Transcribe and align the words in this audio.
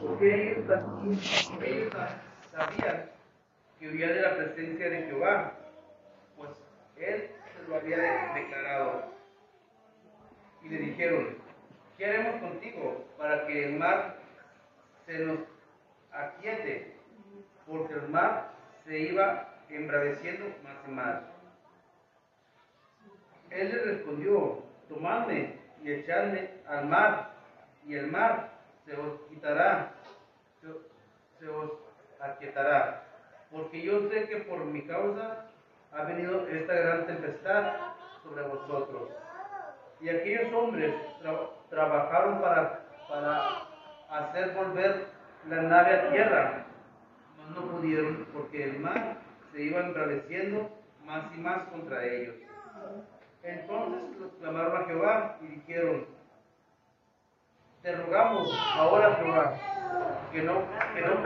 porque 0.00 0.52
ellos, 0.52 0.64
sabían 2.50 3.10
que 3.78 3.88
huía 3.88 4.08
de 4.08 4.22
la 4.22 4.36
presencia 4.36 4.90
de 4.90 5.02
Jehová, 5.04 5.52
pues 6.36 6.50
él 6.96 7.30
se 7.54 7.68
lo 7.68 7.76
había 7.76 8.32
declarado. 8.34 9.04
Y 10.62 10.68
le 10.68 10.78
dijeron, 10.78 11.36
¿qué 11.96 12.06
haremos 12.06 12.40
contigo 12.40 13.04
para 13.18 13.46
que 13.46 13.66
el 13.66 13.78
mar 13.78 14.16
se 15.06 15.18
nos 15.20 15.38
aquiete? 16.12 16.96
Porque 17.66 17.94
el 17.94 18.08
mar 18.08 18.52
se 18.84 18.98
iba 18.98 19.54
embraveciendo 19.68 20.46
más 20.62 20.76
y 20.86 20.90
más. 20.90 21.22
Él 23.50 23.68
le 23.70 23.78
respondió, 23.78 24.62
tomadme 24.88 25.56
y 25.82 25.92
echadme 25.92 26.50
al 26.68 26.86
mar, 26.86 27.30
y 27.86 27.94
el 27.94 28.06
mar 28.08 28.49
se 28.90 28.96
os 28.96 29.20
quitará, 29.28 29.92
se, 31.38 31.48
os 31.48 31.70
aquietará, 32.20 33.04
porque 33.52 33.82
yo 33.82 34.08
sé 34.08 34.28
que 34.28 34.38
por 34.38 34.64
mi 34.64 34.82
causa 34.82 35.46
ha 35.92 36.02
venido 36.04 36.46
esta 36.48 36.74
gran 36.74 37.06
tempestad 37.06 37.74
sobre 38.24 38.42
vosotros. 38.42 39.10
Y 40.00 40.08
aquellos 40.08 40.52
hombres 40.52 40.94
trabajaron 41.68 42.40
para, 42.40 42.80
para 43.08 43.68
hacer 44.08 44.54
volver 44.54 45.06
la 45.48 45.62
nave 45.62 45.94
a 45.94 46.10
tierra, 46.10 46.64
no 47.54 47.70
pudieron 47.70 48.26
porque 48.32 48.64
el 48.64 48.80
mar 48.80 49.18
se 49.52 49.62
iba 49.62 49.80
embraveciendo 49.80 50.68
más 51.04 51.24
y 51.34 51.38
más 51.38 51.62
contra 51.68 52.04
ellos. 52.04 52.34
Entonces 53.42 54.18
los 54.18 54.32
clamaron 54.32 54.82
a 54.82 54.84
Jehová 54.86 55.38
y 55.42 55.46
dijeron, 55.46 56.06
te 57.82 57.96
rogamos 57.96 58.48
ahora 58.76 59.14
Jehová, 59.16 59.56
que 60.32 60.42
no, 60.42 60.64
que 60.94 61.00
no 61.00 61.22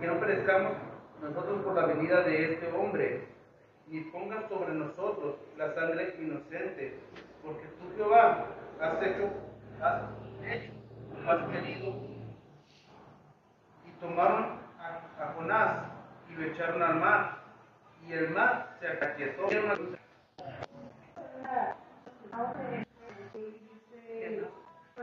que 0.00 0.06
no 0.06 0.20
perezcamos 0.20 0.72
nosotros 1.22 1.62
por 1.62 1.74
la 1.74 1.86
venida 1.86 2.22
de 2.22 2.52
este 2.52 2.70
hombre, 2.72 3.28
ni 3.88 4.00
pongas 4.00 4.48
sobre 4.48 4.74
nosotros 4.74 5.36
la 5.56 5.74
sangre 5.74 6.14
inocente, 6.20 6.98
porque 7.42 7.66
tú 7.78 7.96
Jehová 7.96 8.46
has 8.80 9.02
hecho, 9.02 9.30
has 9.80 10.02
hecho, 10.44 10.72
has 11.26 11.48
querido. 11.48 11.94
Y 13.86 13.90
tomaron 14.00 14.58
a, 14.78 15.32
Jonás 15.34 15.86
y 16.28 16.34
lo 16.34 16.44
echaron 16.46 16.82
al 16.82 16.96
mar, 16.96 17.38
y 18.06 18.12
el 18.12 18.30
mar 18.30 18.76
se 18.80 18.88
aquietó. 18.88 19.48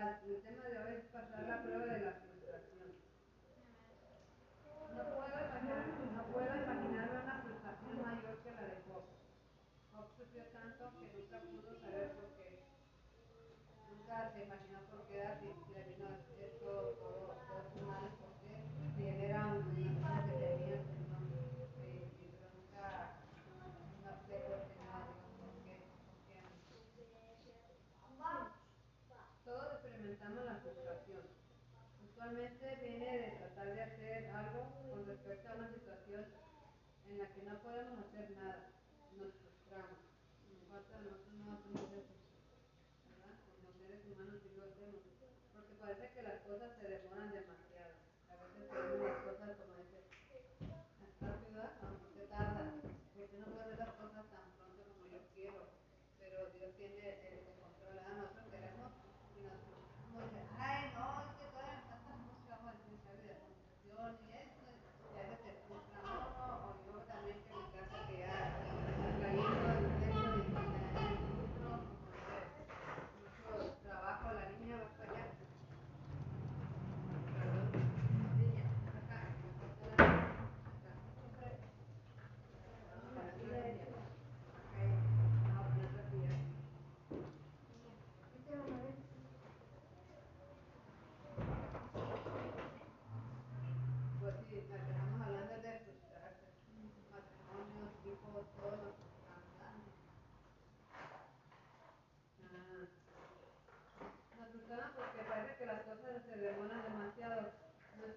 el 0.00 0.40
tema 0.40 0.68
de 0.68 0.76
haber 0.78 1.02
pasado 1.12 1.46
la 1.46 1.60
prueba 1.60 1.91
en 37.12 37.18
la 37.18 37.28
que 37.28 37.42
no 37.42 37.58
podemos 37.60 37.98
hacer 38.08 38.30
nada, 38.40 38.72
nos 39.20 39.36
frustramos, 39.36 40.00
nos 40.48 40.64
falta 40.64 40.96
nosotros 41.04 41.36
no 41.44 41.52
hacemos 41.52 41.84
recursos, 41.84 42.24
¿verdad? 43.04 43.36
Como 43.52 43.68
seres 43.76 44.00
humanos 44.08 44.40
sí 44.40 44.48
lo 44.56 44.64
hacemos, 44.64 45.04
porque 45.52 45.74
parece 45.76 46.08
que 46.14 46.22
las 46.22 46.40
cosas 46.40 46.72
se 46.80 46.88
demoran 46.88 47.28
demasiado. 47.28 47.51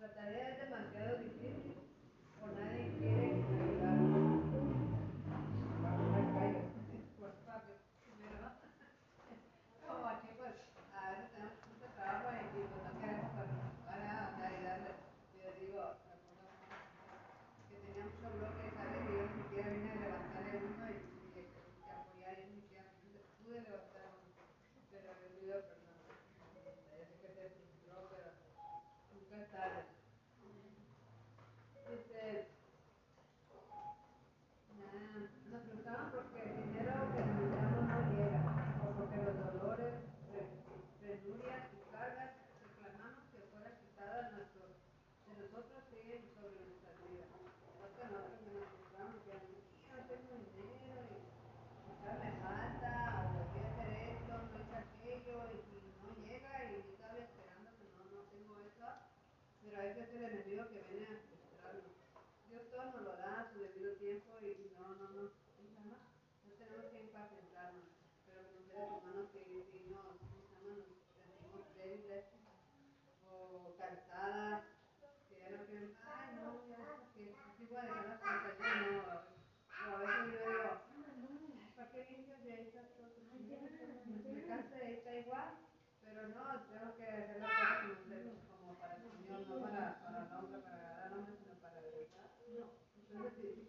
Catarina 0.06 0.52
da 0.60 0.66
Magama, 0.69 1.35
veces 59.94 60.10
el 60.16 60.24
enemigo 60.26 60.68
que 60.70 60.82
viene 60.90 61.06
a 61.06 61.22
frustrarnos. 61.30 61.94
Dios 62.50 62.62
todo 62.72 62.86
nos 62.86 63.02
lo 63.04 63.16
da 63.18 63.42
a 63.42 63.52
su 63.52 63.60
debido 63.60 63.94
tiempo 63.98 64.34
y 64.42 64.72
no, 64.74 64.96
no, 64.96 65.08
no, 65.14 65.22
no, 65.22 65.86
no 65.86 66.52
tenemos 66.58 66.86
que 66.90 67.00
impacientarnos, 67.02 67.86
pero 68.26 68.42
como 68.50 68.66
seres 68.66 68.90
humanos 68.90 69.30
que 69.32 69.46
si 69.46 69.86
no, 69.90 70.02
nos 70.02 70.18
sentimos 70.18 71.76
débiles 71.76 72.26
o 73.30 73.76
cansadas, 73.78 74.64
que 75.30 75.36
de 75.38 75.50
repente, 75.50 75.98
ay 76.02 76.36
no, 76.42 76.66
ya, 76.66 76.81
que 77.14 77.36
sí 77.58 77.66
puedo 77.70 77.84
dejar 77.84 78.08
las 78.10 78.20
cosas, 78.20 78.58
yo 78.58 78.66
no, 78.90 79.36
o 79.86 79.96
a 79.96 80.00
veces 80.02 80.34
yo 80.34 80.40
digo, 80.50 80.81
¿para 81.76 81.90
qué 81.92 82.00
limpias 82.10 82.44
de 82.44 82.62
estas 82.62 82.88
cosas? 82.98 83.22
Me 84.34 84.42
cansa 84.48 84.76
de 84.78 84.94
estar 84.98 85.14
igual, 85.14 85.54
pero 86.02 86.28
no, 86.30 86.44
tengo 86.74 86.96
que 86.98 87.06
dejar 87.06 87.55
para, 89.62 90.00
para 90.04 90.19
no 90.22 90.62
para 90.62 90.78
ganar 90.78 91.25
sino 91.40 91.54
para 91.62 91.81
dedicar. 91.81 92.30
No. 92.56 93.25
Es 93.25 93.65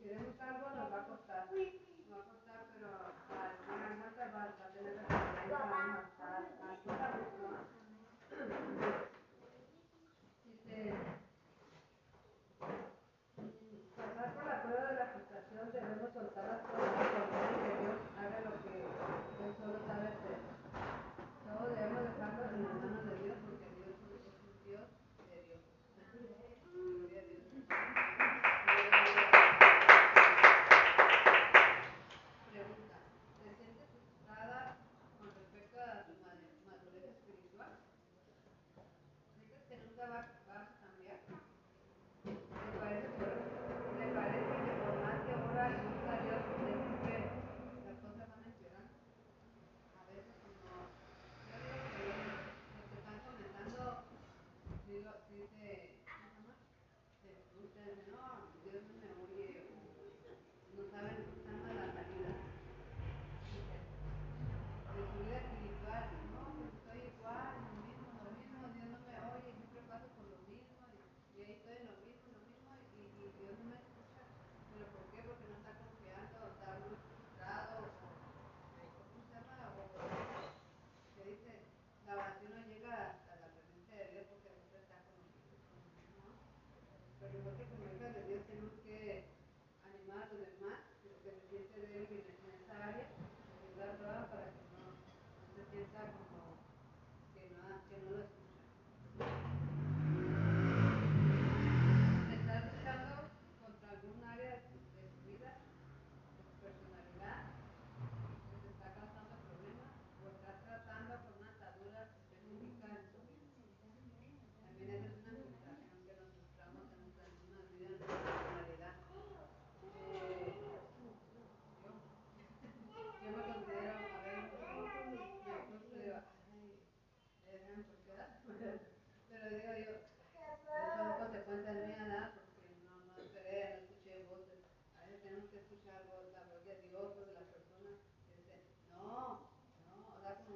trabajo 40.07 40.36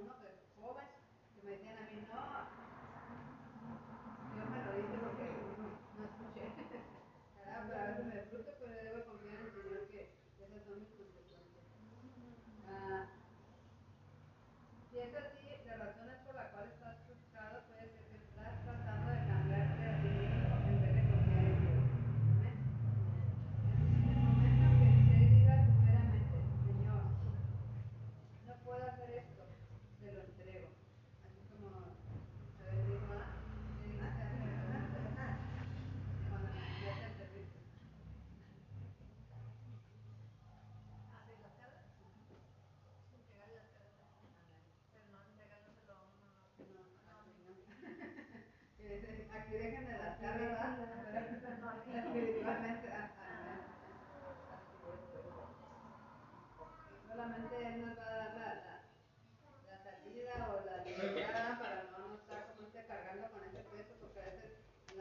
algunos 0.00 0.16
jóvenes 0.56 0.90
que 1.34 1.42
me 1.42 1.50
decían 1.52 1.76
a 1.76 1.82
mí, 1.82 2.06
no, 2.08 2.39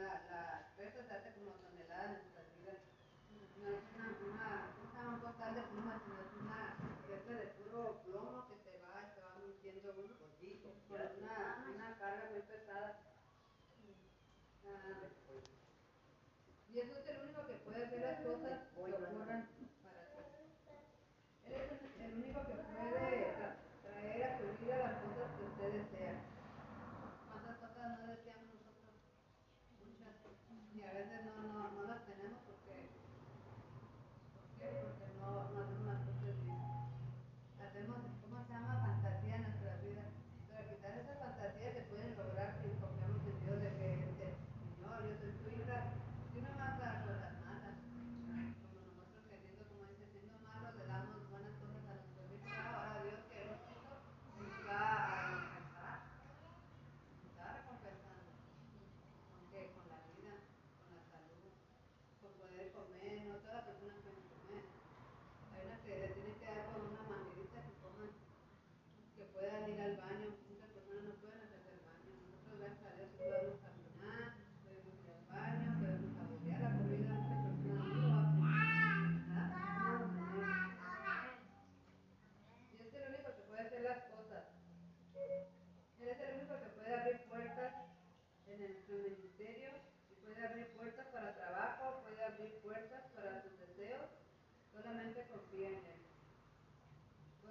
la, 0.01 0.13
la 0.32 0.70
esto 0.77 1.00
como 1.36 1.51
toneladas 1.60 2.06
en 2.06 2.24
nuestras. 2.24 2.46
No 3.60 3.68
una, 3.68 4.15
una, 4.24 4.72
una 4.79 5.20
un 5.20 5.56
de 5.56 5.62
plumas, 5.68 6.00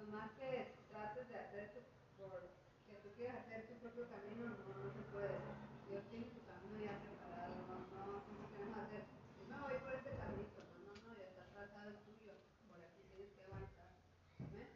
más 0.09 0.31
que 0.33 0.73
trates 0.89 1.27
de 1.29 1.35
hacer 1.37 1.69
tu, 1.69 1.81
por, 2.17 2.41
que 2.89 2.97
tú 3.05 3.09
quieras 3.15 3.45
hacer 3.45 3.67
tu 3.69 3.75
propio 3.77 4.09
camino, 4.09 4.57
no, 4.57 4.73
no 4.73 4.89
se 4.89 5.05
puede. 5.13 5.37
Dios 5.85 6.03
tiene 6.09 6.25
su 6.33 6.41
camino 6.49 6.77
ya 6.81 6.97
preparado, 6.97 7.53
no, 7.69 7.85
no, 7.93 8.25
no 8.25 8.45
queremos 8.49 8.77
hacer, 8.77 9.05
pues 9.37 9.45
no 9.49 9.57
voy 9.61 9.77
por 9.81 9.93
este 9.93 10.17
camino, 10.17 10.49
no, 10.49 10.61
no, 10.81 10.93
no, 10.97 11.11
ya 11.17 11.29
está 11.29 11.45
trazado 11.53 11.89
el 11.93 11.97
tuyo, 12.05 12.33
por 12.69 12.81
aquí 12.81 13.01
tienes 13.09 13.33
que 13.37 13.41
avanzar. 13.45 13.89
¿Ven? 14.49 14.69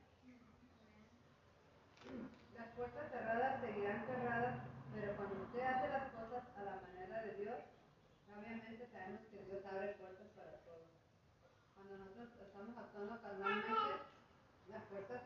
Las 2.53 2.69
puertas 2.77 3.09
cerradas 3.09 3.61
seguirán 3.61 4.05
cerradas, 4.05 4.55
pero 4.93 5.17
cuando 5.17 5.41
usted 5.49 5.61
hace 5.65 5.87
las 5.89 6.07
cosas 6.13 6.43
a 6.57 6.61
la 6.61 6.75
manera 6.81 7.21
de 7.25 7.33
Dios, 7.41 7.57
obviamente 8.29 8.89
sabemos 8.89 9.21
que 9.29 9.45
Dios 9.49 9.65
abre 9.65 9.97
puertas 9.97 10.29
para 10.37 10.61
todos. 10.61 10.89
Cuando 11.73 11.97
nosotros 11.97 12.29
estamos 12.37 12.77
actuando 12.77 13.21
calmamente, 13.21 13.92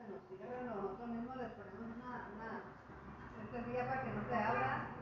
nos 0.08 0.24
diga, 0.30 0.46
nosotros 0.66 1.08
mismos 1.10 1.36
les 1.38 1.52
ponemos 1.52 1.90
una, 2.00 2.28
una, 2.34 2.50
una 3.38 3.86
para 3.88 4.02
que 4.04 4.12
no 4.12 4.22
se 4.28 4.36
abra 4.36 4.97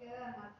Yeah. 0.00 0.59